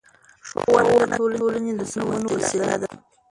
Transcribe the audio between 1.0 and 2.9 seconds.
ټولنې د سمون وسیله ده